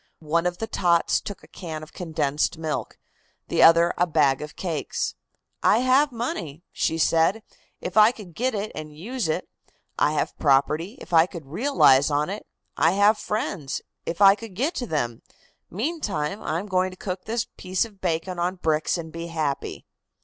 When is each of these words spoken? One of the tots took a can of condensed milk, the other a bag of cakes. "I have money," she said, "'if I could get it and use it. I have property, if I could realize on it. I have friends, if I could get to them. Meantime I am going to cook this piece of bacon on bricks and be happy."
One 0.25 0.47
of 0.47 0.57
the 0.57 0.65
tots 0.65 1.21
took 1.21 1.43
a 1.43 1.47
can 1.47 1.83
of 1.83 1.93
condensed 1.93 2.57
milk, 2.57 2.97
the 3.49 3.61
other 3.61 3.93
a 3.99 4.07
bag 4.07 4.41
of 4.41 4.55
cakes. 4.55 5.13
"I 5.61 5.81
have 5.81 6.11
money," 6.11 6.63
she 6.71 6.97
said, 6.97 7.43
"'if 7.81 7.95
I 7.95 8.11
could 8.11 8.33
get 8.33 8.55
it 8.55 8.71
and 8.73 8.97
use 8.97 9.27
it. 9.29 9.47
I 9.99 10.13
have 10.13 10.35
property, 10.39 10.97
if 10.99 11.13
I 11.13 11.27
could 11.27 11.45
realize 11.45 12.09
on 12.09 12.31
it. 12.31 12.47
I 12.75 12.93
have 12.93 13.19
friends, 13.19 13.79
if 14.03 14.21
I 14.23 14.33
could 14.33 14.55
get 14.55 14.73
to 14.77 14.87
them. 14.87 15.21
Meantime 15.69 16.41
I 16.41 16.57
am 16.57 16.65
going 16.65 16.89
to 16.89 16.97
cook 16.97 17.25
this 17.25 17.45
piece 17.55 17.85
of 17.85 18.01
bacon 18.01 18.39
on 18.39 18.55
bricks 18.55 18.97
and 18.97 19.11
be 19.11 19.27
happy." 19.27 19.85